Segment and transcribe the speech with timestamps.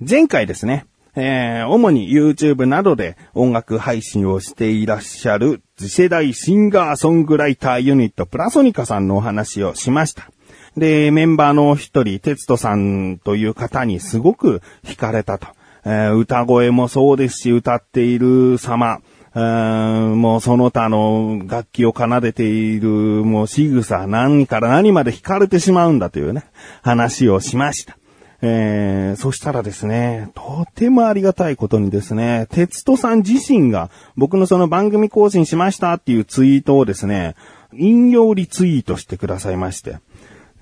[0.00, 10.30] 前回ですね、えー、主に YouTube などで音楽配信をしていらっしゃる次世代シンガーソングライターユニットプラソニカさんのお話をしました。
[10.74, 15.48] で、メンバーの一人、テツトさんという方にすごく惹かれたと。
[15.84, 19.00] えー歌声もそうですし、歌っている様、
[19.34, 26.44] うーもうその他の楽器を奏でている、もう仕草、何から何まで惹かれてしまうんだというね、
[26.82, 27.98] 話をしました。
[28.42, 37.34] えー、そしたらですね、とてもありがたいことにですね、鉄人さん自身が僕のその番組更新しましたっていうツイートをですね、
[37.74, 39.98] 引用リツイートしてくださいまして。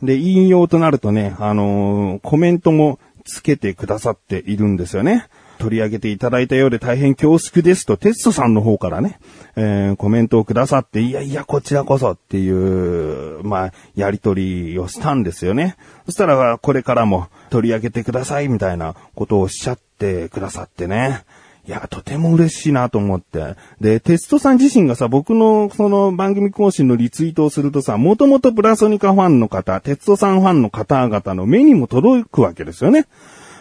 [0.02, 5.26] で、引用となるとね、あのーコメントもつけてくださっているんですよね。
[5.58, 9.18] 取り上げていただいたようで大変恐縮ですと、テストさんの方からね、
[9.56, 15.76] えーコメントをくださって、いやいや、こちらこそっていう、まあ、やりとりをしたんですよね。
[16.06, 21.24] そしたら、これからも取り上げてくださいみたいなことをおっしゃってくださってね。
[21.68, 23.54] いや、とても嬉しいなと思って。
[23.78, 33.06] で、テストさん自身がさ、僕のその番組更新のリツイートをするとさ、もともとプラソニカファンの方、テストさんファンの方々の目にも届くわけですよね。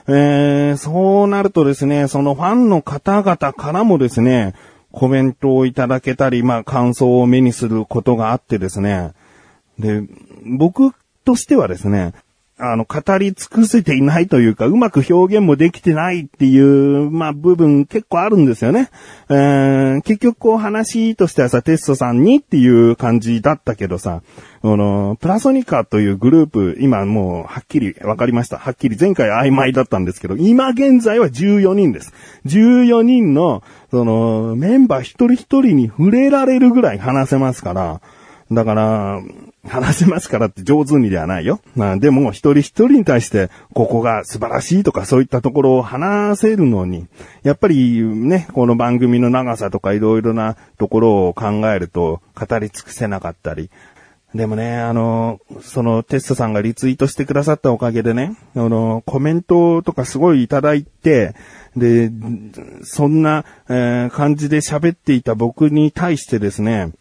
[0.10, 4.54] えー、そうなるとですね、そのファンの方々からもですね、
[4.92, 9.14] コメントをいただけたり、まあ感想を目にすることがあってですね、
[9.78, 10.04] で、
[10.46, 10.94] 僕
[11.26, 12.14] としてはですね、
[12.60, 18.90] あの、語り尽くせていないというか、うまく表現もできてないっていう、まあ、部分結構あるんですよね。
[19.30, 24.24] えー、結局こう話としてはさ、テストさんにっていう感じだったけどさ、
[24.64, 28.58] あの、プラソニカというグループ、今もうはっきり分かりました。
[28.58, 32.12] はっきり前回曖昧だったんですけど、今現在は14人です。
[32.48, 38.02] 14人の、その、メンバー一人一人に触れられるぐらい話せますから、
[38.52, 39.22] だから、
[39.68, 41.60] 話せますからって上手にではないよ。
[41.76, 47.08] まあでも一人一人に対してここが素晴らしいとかそういったところを話せるのに、
[47.44, 53.70] やっぱりね、この番組の長さとかいろいろなところを考えると語り尽くせなかったり。
[54.36, 61.34] でもね、あの、そのテストさんがリツイートしてくださったおかげでね、あの、コメントとかすごいいただいて、
[61.78, 62.12] で、
[62.84, 66.92] そんな、えー感じで喋っていた僕に対してですね、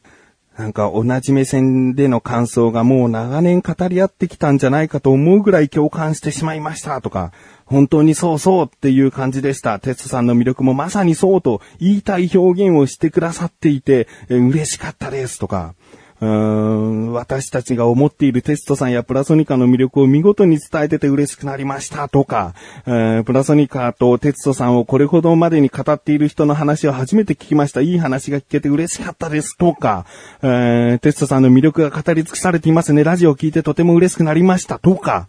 [0.58, 7.32] なんか同じ目線での感想がもう長年語り合ってきたんじゃないかと思うぐらい共感してしまいましたとか、
[7.66, 9.78] 本当にそうそうっていう感じでした。
[9.80, 15.74] テツさんの魅力もまさにそうと言いたい表現をしてくださっていて、え嬉しかったですとか、
[16.20, 22.54] うーん私たちが思っているテストさんやプラソニカの魅力を見事に伝えてて嬉しくなりましたとか、
[22.86, 27.80] えープラソニカとテストさんをこれほどまでに語っている人の話を初めて聞きました。
[27.80, 30.06] いい話が聞けて嬉しかったですとか、
[30.42, 33.04] えーテストさんの魅力が語り尽くされていますね。
[33.04, 35.28] ラジオを聞いてとても嬉しくなりましたとか、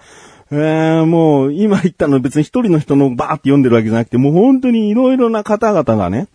[0.49, 6.27] えーもう、今言ったの別に一人の人のバーって読んでるわけじゃなくて、もう本当にいろいろな方々がね、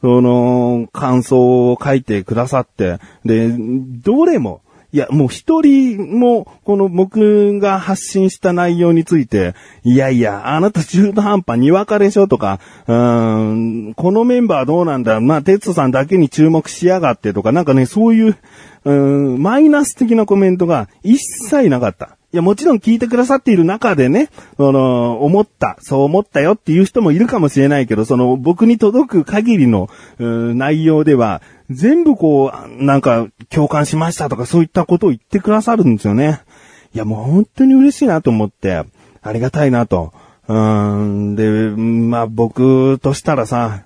[0.00, 9.54] その、感想を書いてくださって、で、どれも、いや、もう一人も、この僕が発信した内容について、
[9.84, 12.58] いやいや、あなた中途半端にわかでしょとか、
[12.88, 13.52] うー
[13.90, 18.36] ん、このメンバーどうなんだまあ、テツさんだけに注目しやがってとか、なんかね、そういう、
[18.84, 22.16] うん、マイナス的なコメントが一切なかった。
[22.32, 36.40] いや、もちろん聞いてくださっている中でね、その、思った、そう思ったよっていう人もいるかもしれないけど、その、僕に届く限りの、内容では、全部こう、なんか、共感しましたとか、そういったことを言ってくださるんですよね。
[36.94, 38.84] いや、もう本当に嬉しいなと思って、
[39.22, 40.12] ありがたいなと。
[40.46, 43.84] うーん、で、まあ僕としたらさ、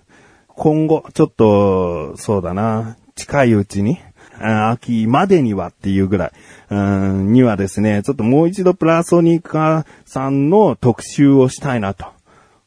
[0.49, 3.99] 今後、ちょっと、そうだな、近いうちに、
[4.45, 6.33] 秋までにはっていうぐらい、
[6.71, 12.07] うん、にはですね、ちょっともう一度プラソニカさんの特集をしたいなと。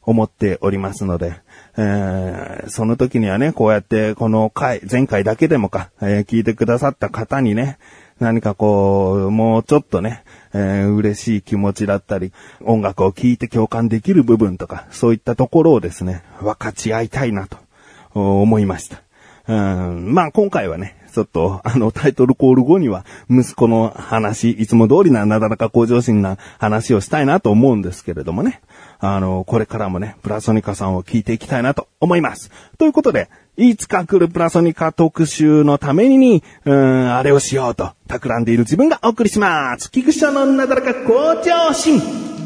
[0.08, 1.34] 思っておりますので、
[1.76, 7.78] えーその時にはね、こうやってこの回、前回だけでもか、えー聞いてくださった方にね、
[8.18, 10.24] 何かこう、もうちょっとね、
[10.54, 12.32] えー嬉しい気持ちだったり、
[12.62, 17.58] 音楽を聴いて共感できる部分とか、そういったところをですね、分かち合いたいなと
[18.14, 19.02] 思いました。
[19.46, 28.60] うん、まあ今回はね、ちょっと、あの、タイトルコール後には、息子の話、いつも通りな、なだらか向上心な話をしたいなと思うんですけれどもね。
[29.00, 32.52] あの、これからもね、プラソニカさんを聞いていきたいなと思います。
[32.78, 39.90] ということで、いつか来るプラソニカ特集のために、うーん、あれをしようと、企んでいる自分がお送りします。
[39.90, 42.37] 菊池のなだらか向上心。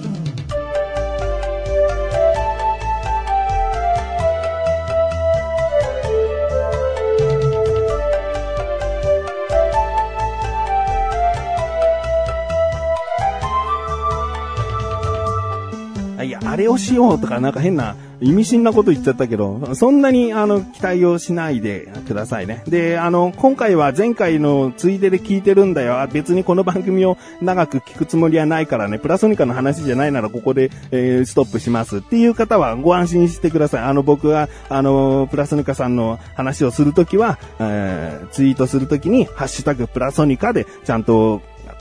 [16.52, 22.62] あれをしようとかなんか変な意味深なこと言っちゃったけど、そんなにあの期待をしないでくださいね。
[22.68, 26.06] で、あの、今回は前回のついでで聞いてるんだよ。
[26.12, 33.82] 別にこの番組を長く聞くつもりはないからね、プラソニカの話じゃないならここで、えー、ストップしますっていう方はご安心してください。
[33.84, 41.40] あの、僕は、あの、プラソニカさんの話をするときは、えー、ツイートするときに、ハッシュタグプラソニカでちゃんと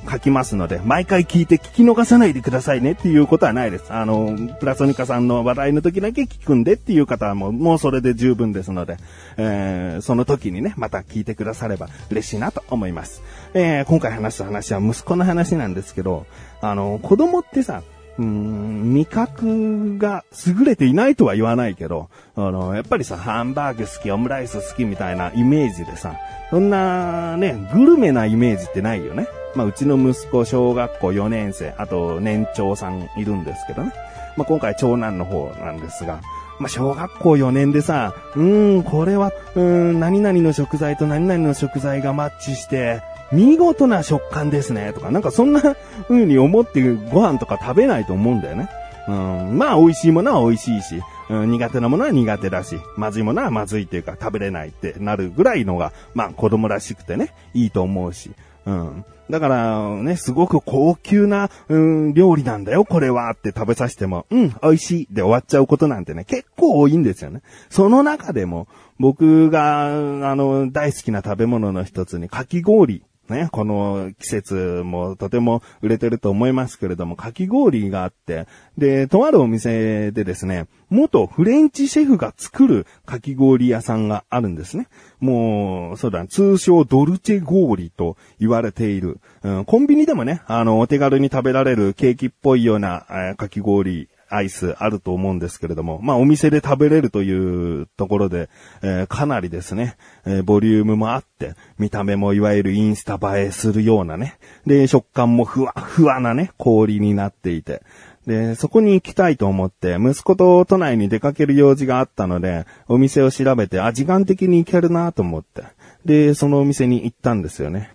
[0.09, 3.91] 書きますので、毎回聞いて聞き逃さないでくださいねっていうことはないです。
[3.91, 8.97] あの、プラソニカさんの話題の時だけ聞くんでっていう方はもう、もうそれで十分ですので、
[9.37, 13.21] えー、その時にね、また聞いてくだされば嬉しいなと思います。
[13.53, 16.25] えー、今回話す話は息子の話なんですけど、
[16.61, 17.83] あの、子供ってさ、
[18.17, 26.17] うん、味覚が優れていないとは言わないけど、あの、やっぱりさ、ハンバーグ好き、オムライス好きみたいなイメージでさ、
[26.49, 29.27] そんなね、グルメなイメージってないよね。
[29.55, 33.93] まあ、うちの息子、小学校4年生、あと年長さんいるんですけどね。
[34.37, 36.21] まあ、今回長男の方なんですが、
[36.59, 43.01] まあ、小学校4年でさ、うーん、これは、うーん、何々の食材と何々の食材がマッチして、
[43.31, 45.61] 見事な食感ですね、とか、なんかそんな
[46.07, 46.81] 風に思って
[47.11, 48.69] ご飯とか食べないと思うんだよね。
[49.07, 58.31] うん、まあ美味しいものは美味しいし、うん、苦手なものは苦手だし、まずいものはまずいっていうか食べれないってなるぐらいのが、まあ子供らしくてね、いいと思うし。
[58.65, 59.05] うん。
[59.29, 67.41] だから、ね、すごく高級な、うん、料理なんだよ、これはって食べさせても、うん、美味しいで終わっちゃうことなんてね、結構多いんですよね。
[67.69, 68.67] その中でも、
[68.99, 78.47] 僕が、あの、大好きな食べ物の一つに、かき氷ね、この季節もとても売れてると思いますけれども、かき氷があって、
[78.77, 84.87] で、とあるお店でですね、元フレンチシェフが作るかき氷屋さんがあるんですね。
[85.19, 89.19] もう、そうだ、通称ドルチェ氷と言われている。
[89.43, 98.49] うん、コンビニでもね、あの、お手軽に食べられるケーキっぽいような、えー、かき氷アイスあると思うんですけれども、まあお店で食べれるというところで、
[98.81, 107.83] えー、かなりですね、えー、ボリュームもあって、見た目もいわゆるインスタ映えするようなね、で、食感もふわふわなね、氷になっていて、
[108.25, 115.63] で、そこに行きたいと思って、息子と都内に出かける用事があったので、お店を調べて、あ、時間的に行けるなと思って、
[116.05, 117.93] で、そのお店に行ったんですよね。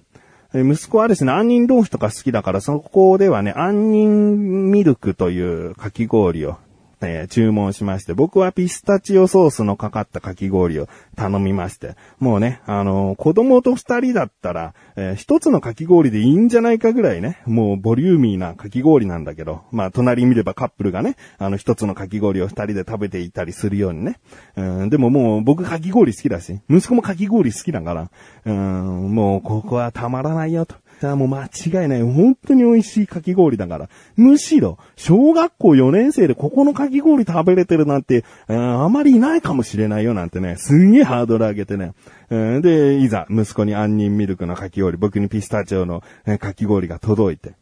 [0.62, 6.58] 息子はですね、杏仁豆腐とか好きだから、そこではね、杏仁ミルクというかき氷を
[7.00, 24.18] えー、注文しまして、僕はピスタチオソースのかかったかき氷を頼みまして、もうね、あのー、子供と二人だったら、えー、一つのかき氷でいいんじゃないかぐらいね、もうボリューミーなかき氷なんだけど、まあ、隣見ればカップルがね、あの、一つのかき氷を二人で食べていたりするようにね。
[24.56, 28.10] うん、でももう僕かき氷好きだし、息子もかき氷好きだから、
[28.44, 30.76] うん、もうここはたまらないよと。
[31.00, 32.02] さあもう間違いない。
[32.02, 33.88] 本当に美味しいかき氷だから。
[34.16, 41.92] むしろ、小学校4年生でここのかき氷食べれてるなんて、あまりいないかもしれないよなんてね、すんげえハードル上げてね。
[42.30, 46.02] で、いざ、息子に杏仁ミルクのかき氷、僕にピスタチオの
[46.38, 47.54] かき氷が届いて、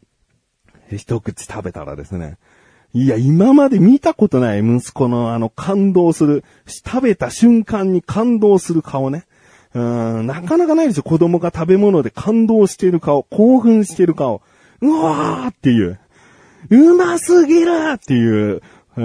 [0.95, 2.37] 一口食べたらですね、
[2.93, 9.25] いや、今まで見たことない息子のあの感動する、食べた瞬間に感動する顔ね。
[9.75, 9.79] う
[10.23, 11.03] ん、なかなかないですよ。
[11.03, 14.41] 子供が食べ物で感動してる顔、興奮してる顔。
[14.81, 15.99] うわーっていう。
[16.69, 18.61] うますぎるっていう、
[18.95, 19.03] う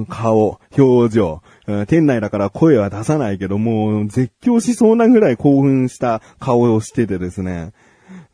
[0.00, 1.40] ん、顔、表情。
[1.86, 7.72] 店内だから声は出さないけど、もう絶叫しそうなぐらい興奮した顔をしててですね。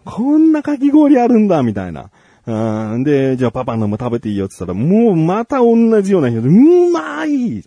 [0.07, 2.11] こんなかき氷あるんだ、みたいな。
[2.47, 7.63] うん、で、じゃあパパのも食べていいよって言ったら、もうまた同じような人で、うまい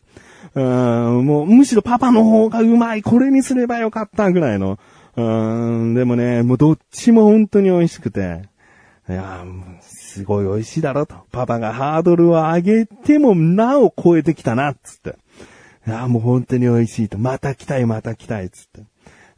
[0.55, 4.79] うん、もう、むしろパパの方がうまい、これにすればよかったぐらいの。
[5.15, 8.43] うん、でもね、もうどっちも本当に美味しくて。
[9.10, 9.43] いや、
[9.81, 11.15] すごい美味しいだろと。
[11.31, 15.17] パパがハードルを上げてもなお超えてきたな、つって。
[15.88, 17.17] いや、もう本当に美味しいと。
[17.17, 18.83] また来たい、また来たい、つって。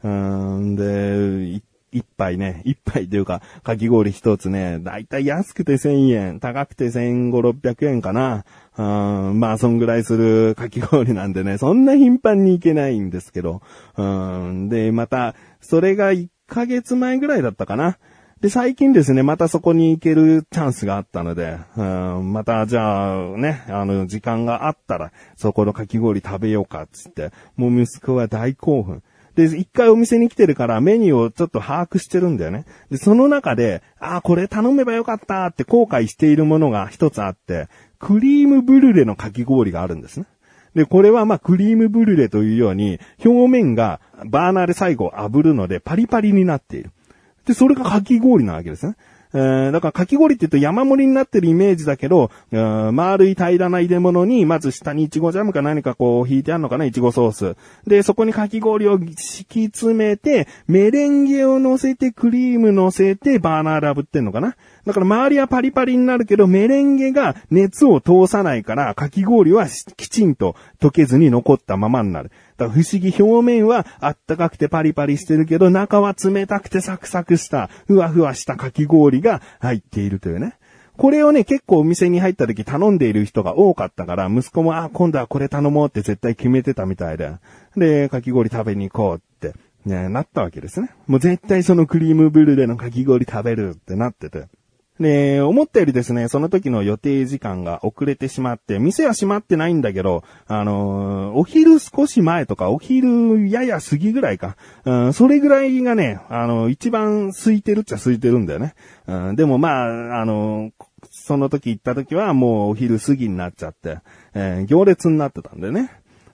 [0.04, 1.62] うん、で、
[1.94, 8.44] 一杯ね、一杯というか、かき氷一つね、だいたい安くて1000円、高くて1500、600円かな。
[8.76, 8.82] う
[9.32, 13.62] ん、まあ、そんぐらいするかき氷なんでね、そんな頻繁に行けないんですけど。
[13.96, 17.96] うん、で、また、それが1ヶ月前ぐらいだったかな。
[18.40, 29.02] で、最近ですね、またそこに行けるチャンスがあったので、うん、また、じゃあ、ね、あの、時間があったら、そこのかき氷食べようか、つって、もう息子は大興奮。
[29.34, 32.64] で、一回お店に来てるからメニューをちょっと把握してるんだよね。
[32.90, 40.26] で、その中で、ああ、これ頼めばよかったって後悔しているものが一つあって、クリームブルレのかき氷があるんですね。
[40.74, 46.90] で、これはまあクリームブルレというように、表面がバーナーで最後炙るのでパリパリになっている。
[47.46, 48.96] で、それがかき氷なわけですね。
[49.34, 57.56] えー、だからかき氷って言うと山盛りになってるイメージだけど、丸い平らな入れ物に、まず下にイチゴジャムか何かこう引いてあるのかな、イチゴソース。
[57.86, 64.56] で、そこにかき氷を敷き詰めて、メレンゲを乗せて、クリーム乗せて、バーナーで炙ってんのかな。
[64.86, 72.30] だから周りはパリパリになるけど、メレンゲが熱を通さないから、かき氷はきちんと溶けずに残ったままになる。
[72.56, 80.56] だ不思議表面はあったかくてパリパリしてるけど、中は冷たくてサクサクした、ふわふわしたかき氷が入っているというね。
[80.96, 87.32] これをね、結構お店に入った時頼んでいる人が多かったから、息子も、あ、今度はこれ頼もうって絶対決めてたみたいで。
[87.76, 90.90] で、かき氷食べに行こうって、ね、なったわけですね。
[91.08, 94.46] もう絶対そのクリームブルーレのかき氷食べるってなってて。
[95.00, 108.74] で、思ったよりですね、その時の予定時間が遅れてしまって、店は閉まってないんだけど、あのー、お昼少し前とか、お昼やや過ぎぐらいか、うん、それぐらいがね、あのー、一番空いてるっちゃ空いてるんだよね。
[109.08, 110.72] うん、でもまあ、あのー、
[111.10, 113.98] その時行った時はもうお昼過ぎになっちゃって、
[114.34, 115.90] え、行列になってたんでね。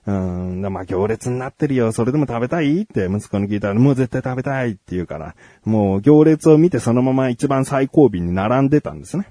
[0.07, 1.91] うん、まあ行列になってるよ。
[1.91, 9.27] それでも食べたいって息子に聞いたら、もう絶対食べたいって言うから、もう行列を見てそのまま一番最後尾に並んでたんですね。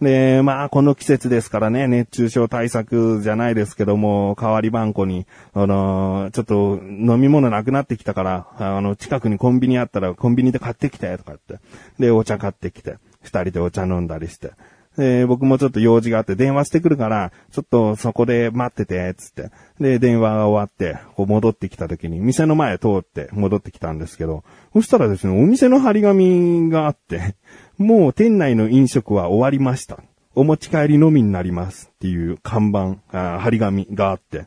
[0.00, 11.64] で、まあ、この季節ですからね、熱中症対策じゃないですけども、代わり番号に、あのー、ちょっと飲み物なくなってきたから、あの、近くにコンビニあったらコンビニで買ってきて、とか言って。
[11.98, 14.52] で、お茶買ってきて、二人でお茶飲んだりして。
[14.96, 19.50] で、僕もちょっと用事があって電話してくるから、ちょっとそこで待ってて、つって。
[19.80, 27.34] で、電話が終わって、こう戻ってきた時に、店の前通って戻ってきたんですけど、そしたらですね、お店の張り紙があって、
[27.76, 29.98] もう店内の飲食は終わりました。
[30.36, 34.46] お持ち帰りのみになりますっていう看板、あ張り紙があって、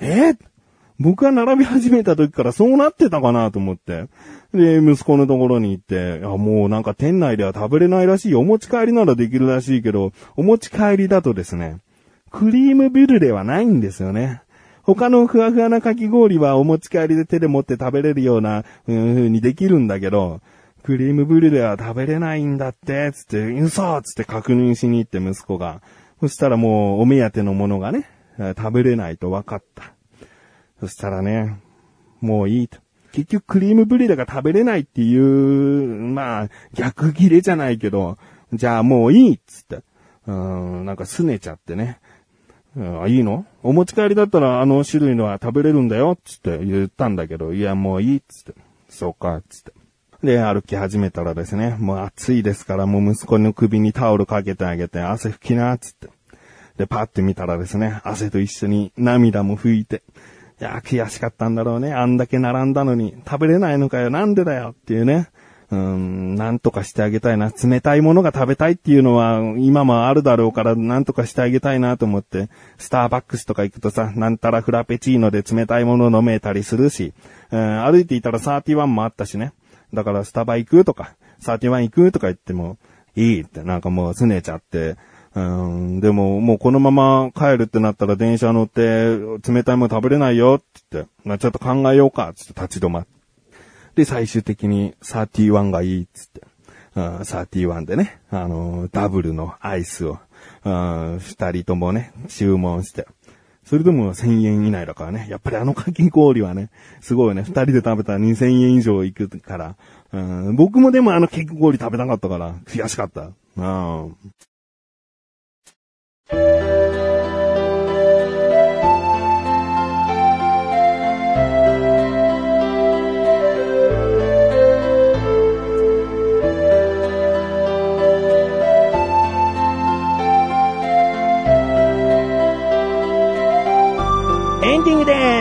[0.00, 0.36] えー、
[1.00, 4.06] 僕が並び始めた時からそうなってたかなと思って。
[4.52, 8.34] で、息子のところに行って、あもうなんか店内では食べれないらしい。
[8.34, 11.78] お持ち帰りならできるらしいけど、お持ち帰りだとですね、
[12.30, 14.42] クリームビュルレはないんですよね。
[14.82, 20.42] 他のふわふわなかき氷はお持ち帰りで手で持って食べれるような、うん風にできるんだけど、
[20.82, 25.80] クリームブリュレは食べれないんだって、つって、嘘つって確認しに行って息子が。
[26.20, 28.06] そしたらもうお目当てのものがね、
[28.58, 29.94] 食べれないと分かった。
[30.80, 31.60] そしたらね、
[32.20, 32.78] もういいと。
[33.12, 38.18] 結局クリームブリュレが食べれないっていう、まあ、逆切れじゃないけど、
[38.52, 39.80] じゃあもういいっつって。
[40.26, 41.98] うん、なんか拗ねちゃってね。
[42.76, 43.46] あ、いいの？
[43.62, 48.54] お持ち帰りだったらあの種類のは食べれるんだよっ、つって言ったんだけど、いやもういいっ、つって。
[48.88, 49.72] そうかっ、つって。
[50.22, 56.08] で、歩き始めたらですね、もう暑いですから、もう息子の首にタオルかけてあげて、汗拭きなっ、つって。
[56.76, 60.02] で、パッて見たらですね、汗と一緒に涙も拭いて、
[60.60, 61.94] いや、悔しかったんだろうね。
[61.94, 65.28] あんだけ並んだのに、食べれないのかよ、なんでだよっていうね。
[65.70, 67.50] うん、なんとかしてあげたいな。
[67.50, 77.14] 冷たいものが食べたいっていうのは、今もあるだろうから、なんとかしてあげたいなと思って、スターバックスとか行くとさ、なんたらフラペチーノで冷たいもの飲めたりするし、
[77.52, 79.52] うん、歩いていたら31もあったしね。
[79.94, 82.76] だからスタバ行くとか、31行くとか言っても、
[83.16, 84.96] いいってなんかもう拗ねちゃって、
[85.34, 89.16] うん、でも、もうこのまま帰るってなったら電車乗って、
[89.48, 93.20] 冷たいもの食べれないよ、って言って、まあ、ちょっと考えようか、つって立ち止まって。
[93.94, 96.42] で、最終的に31がいい、つって。
[96.96, 100.18] うん、31でね、あのダブルのアイスを、
[100.64, 103.06] うん、二人ともね、注文して。
[103.64, 105.28] それでも1000円以内だからね。
[105.30, 106.70] やっぱりあのかき氷はね、
[107.00, 107.42] すごいね。
[107.42, 109.76] 二人で食べたら2000円以上いくから。
[110.12, 113.30] うん、僕もでもあのかき氷食べたかったから、悔しかった。
[113.56, 113.62] う
[114.08, 114.16] ん。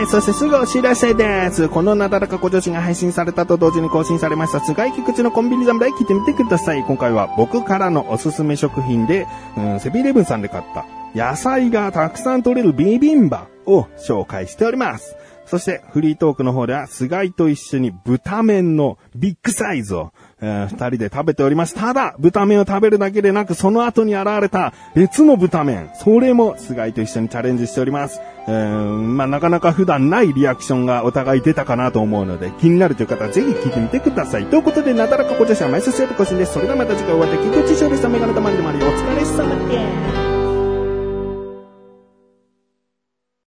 [0.10, 1.70] そしてすぐお知らせです。
[1.70, 6.84] このなだらか小女子が配信されたと同時に更新されました、菅井菊池のコンビニ侍聞いてみてください。
[6.84, 15.16] 今回は僕からのおすすめ食品で、うん、セビーレブンさんで買った野菜がたくさん取れるビビンバを紹介しております。
[15.50, 21.76] そしてフリートークの方では菅井と一緒に豚麺のビッグサイズをえー、二人で食べております。
[21.76, 25.90] ただ、豚麺を食べるだけでなく、その後に現れた別の豚麺。
[25.96, 28.22] それも、菅井と一緒にチャレンジしております。
[28.48, 34.46] えー、まあ、なかなか普段ないリアクションがお互い出たかなと思うので、気になるという方はぜひ聞いてみてください。
[34.46, 36.54] ということで、なだらかこ女子は毎週水曜日更新です。
[36.54, 40.39] それではまた次回お会いでき、菊池勝利さんメガネたまでもあり、お疲れ様です。